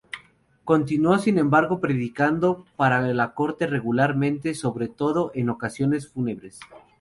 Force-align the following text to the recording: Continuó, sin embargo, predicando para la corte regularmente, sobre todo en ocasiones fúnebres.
Continuó, 0.63 1.19
sin 1.19 1.37
embargo, 1.37 1.79
predicando 1.79 2.65
para 2.75 3.01
la 3.13 3.35
corte 3.35 3.67
regularmente, 3.67 4.55
sobre 4.55 4.87
todo 4.87 5.29
en 5.35 5.51
ocasiones 5.51 6.07
fúnebres. 6.09 6.59